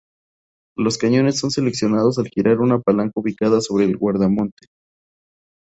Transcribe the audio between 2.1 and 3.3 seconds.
al girar una palanca